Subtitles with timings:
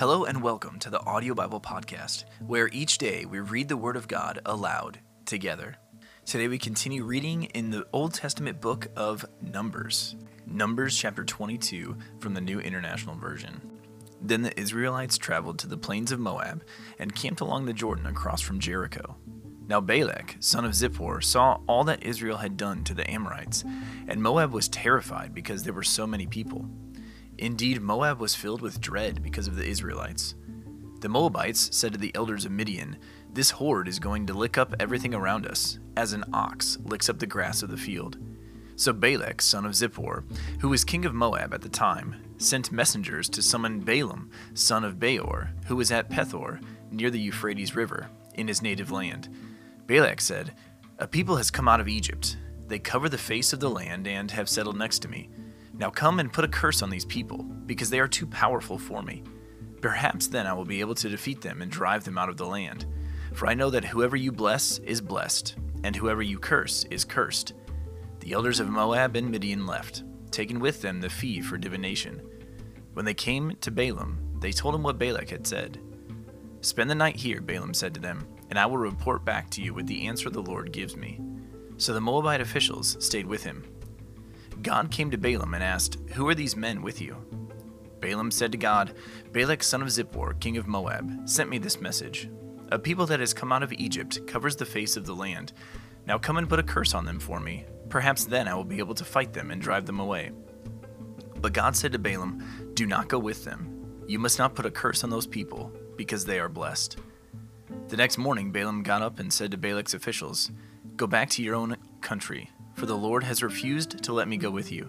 [0.00, 3.96] Hello and welcome to the Audio Bible Podcast, where each day we read the Word
[3.98, 5.76] of God aloud together.
[6.24, 10.16] Today we continue reading in the Old Testament book of Numbers,
[10.46, 13.60] Numbers chapter 22 from the New International Version.
[14.22, 16.64] Then the Israelites traveled to the plains of Moab
[16.98, 19.18] and camped along the Jordan across from Jericho.
[19.68, 23.64] Now Balak, son of Zippor, saw all that Israel had done to the Amorites,
[24.08, 26.70] and Moab was terrified because there were so many people.
[27.40, 30.34] Indeed, Moab was filled with dread because of the Israelites.
[31.00, 32.98] The Moabites said to the elders of Midian,
[33.32, 37.18] This horde is going to lick up everything around us, as an ox licks up
[37.18, 38.18] the grass of the field.
[38.76, 40.24] So Balak, son of Zippor,
[40.60, 45.00] who was king of Moab at the time, sent messengers to summon Balaam, son of
[45.00, 49.30] Beor, who was at Pethor, near the Euphrates River, in his native land.
[49.86, 50.54] Balak said,
[50.98, 52.36] A people has come out of Egypt.
[52.68, 55.30] They cover the face of the land and have settled next to me.
[55.80, 59.02] Now come and put a curse on these people, because they are too powerful for
[59.02, 59.24] me.
[59.80, 62.44] Perhaps then I will be able to defeat them and drive them out of the
[62.46, 62.84] land.
[63.32, 67.54] For I know that whoever you bless is blessed, and whoever you curse is cursed.
[68.18, 72.20] The elders of Moab and Midian left, taking with them the fee for divination.
[72.92, 75.80] When they came to Balaam, they told him what Balak had said.
[76.60, 79.72] Spend the night here, Balaam said to them, and I will report back to you
[79.72, 81.18] with the answer the Lord gives me.
[81.78, 83.64] So the Moabite officials stayed with him.
[84.62, 87.16] God came to Balaam and asked, Who are these men with you?
[88.00, 88.94] Balaam said to God,
[89.32, 92.28] Balak son of Zippor, king of Moab, sent me this message.
[92.72, 95.52] A people that has come out of Egypt covers the face of the land.
[96.06, 97.64] Now come and put a curse on them for me.
[97.88, 100.30] Perhaps then I will be able to fight them and drive them away.
[101.40, 104.02] But God said to Balaam, Do not go with them.
[104.06, 106.98] You must not put a curse on those people, because they are blessed.
[107.88, 110.50] The next morning, Balaam got up and said to Balak's officials,
[110.96, 112.50] Go back to your own country,
[112.80, 114.88] for the Lord has refused to let me go with you.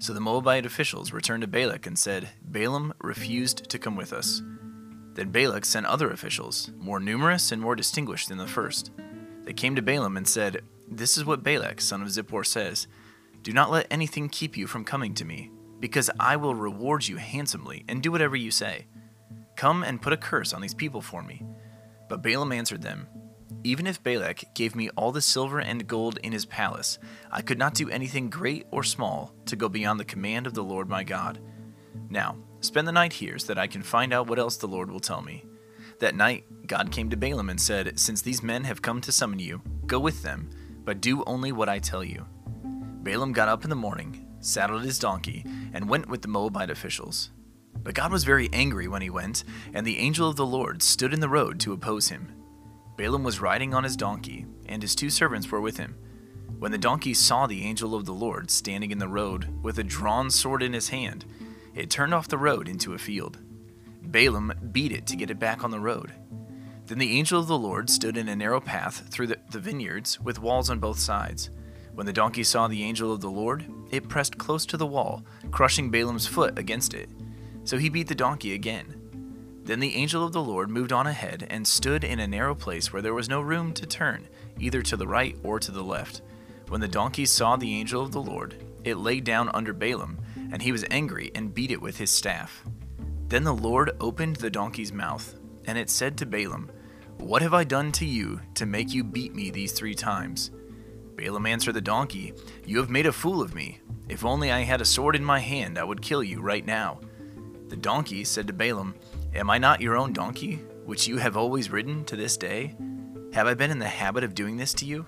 [0.00, 4.42] So the Moabite officials returned to Balak and said, Balaam refused to come with us.
[5.14, 8.90] Then Balak sent other officials, more numerous and more distinguished than the first.
[9.44, 12.88] They came to Balaam and said, This is what Balak, son of Zippor, says
[13.44, 17.18] Do not let anything keep you from coming to me, because I will reward you
[17.18, 18.86] handsomely and do whatever you say.
[19.54, 21.46] Come and put a curse on these people for me.
[22.08, 23.06] But Balaam answered them,
[23.66, 27.00] Even if Balak gave me all the silver and gold in his palace,
[27.32, 30.62] I could not do anything great or small to go beyond the command of the
[30.62, 31.40] Lord my God.
[32.08, 34.88] Now, spend the night here so that I can find out what else the Lord
[34.88, 35.44] will tell me.
[35.98, 39.40] That night, God came to Balaam and said, Since these men have come to summon
[39.40, 40.48] you, go with them,
[40.84, 42.24] but do only what I tell you.
[43.02, 47.32] Balaam got up in the morning, saddled his donkey, and went with the Moabite officials.
[47.82, 49.42] But God was very angry when he went,
[49.74, 52.28] and the angel of the Lord stood in the road to oppose him.
[52.96, 55.96] Balaam was riding on his donkey, and his two servants were with him.
[56.58, 59.84] When the donkey saw the angel of the Lord standing in the road with a
[59.84, 61.26] drawn sword in his hand,
[61.74, 63.38] it turned off the road into a field.
[64.02, 66.12] Balaam beat it to get it back on the road.
[66.86, 70.20] Then the angel of the Lord stood in a narrow path through the, the, vineyards
[70.20, 71.50] with walls on both sides.
[71.94, 75.24] When the donkey saw the angel of the Lord, it pressed close to the wall,
[75.50, 77.10] crushing Balaam's foot against it.
[77.64, 79.05] So he beat the donkey again.
[79.66, 82.92] Then the angel of the Lord moved on ahead and stood in a narrow place
[82.92, 84.28] where there was no room to turn,
[84.60, 86.22] either to the right or to the left.
[86.68, 90.18] When the donkey saw the angel of the Lord, it lay down under Balaam,
[90.52, 92.62] and he was angry and beat it with his staff.
[93.26, 95.34] Then the Lord opened the donkey's mouth,
[95.64, 96.70] and it said to Balaam,
[97.18, 100.52] What have I done to you to make you beat me these three times?
[101.16, 102.34] Balaam answered the donkey,
[102.64, 103.80] You have made a fool of me.
[104.08, 107.00] If only I had a sword in my hand, I would kill you right now.
[107.66, 108.94] The donkey said to Balaam,
[109.36, 110.54] Am I not your own donkey,
[110.86, 112.74] which you have always ridden to this day?
[113.34, 115.04] Have I been in the habit of doing this to you?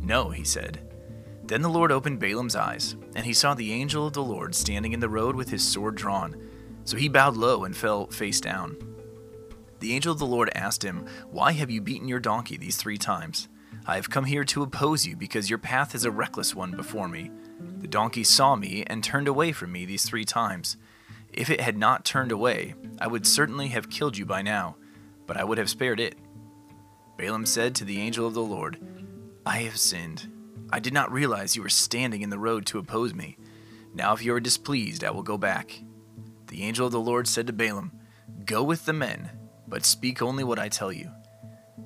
[0.00, 0.80] No, he said.
[1.44, 4.94] Then the Lord opened Balaam's eyes, and he saw the angel of the Lord standing
[4.94, 6.40] in the road with his sword drawn.
[6.84, 8.78] So he bowed low and fell face down.
[9.80, 12.96] The angel of the Lord asked him, Why have you beaten your donkey these three
[12.96, 13.48] times?
[13.86, 17.08] I have come here to oppose you because your path is a reckless one before
[17.08, 17.30] me.
[17.76, 20.78] The donkey saw me and turned away from me these three times.
[21.32, 24.76] If it had not turned away, I would certainly have killed you by now,
[25.26, 26.18] but I would have spared it.
[27.16, 28.78] Balaam said to the angel of the Lord,
[29.46, 30.28] I have sinned.
[30.72, 33.36] I did not realize you were standing in the road to oppose me.
[33.94, 35.82] Now, if you are displeased, I will go back.
[36.48, 37.92] The angel of the Lord said to Balaam,
[38.44, 39.30] Go with the men,
[39.66, 41.10] but speak only what I tell you.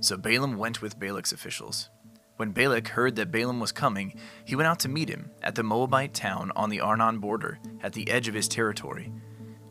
[0.01, 1.91] So Balaam went with Balak's officials.
[2.37, 5.63] When Balak heard that Balaam was coming, he went out to meet him at the
[5.63, 9.13] Moabite town on the Arnon border, at the edge of his territory.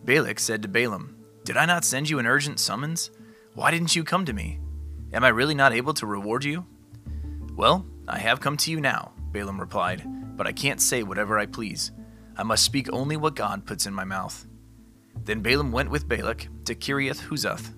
[0.05, 1.15] Balak said to Balaam,
[1.45, 3.09] Did I not send you an urgent summons?
[3.53, 4.59] Why didn't you come to me?
[5.13, 6.65] Am I really not able to reward you?
[7.55, 10.03] Well, I have come to you now, Balaam replied,
[10.35, 11.91] but I can't say whatever I please.
[12.35, 14.45] I must speak only what God puts in my mouth.
[15.23, 17.73] Then Balaam went with Balak to Kiriath Huzoth.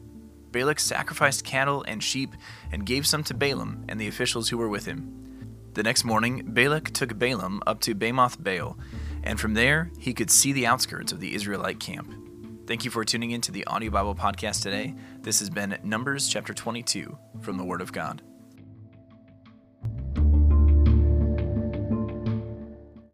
[0.51, 2.33] Balak sacrificed cattle and sheep
[2.71, 5.12] and gave some to Balaam and the officials who were with him.
[5.74, 8.78] The next morning, Balak took Balaam up to Bamoth Baal,
[9.25, 12.13] and from there he could see the outskirts of the Israelite camp.
[12.68, 14.95] Thank you for tuning in to the Audio Bible Podcast today.
[15.22, 18.24] This has been Numbers chapter 22 from the Word of God.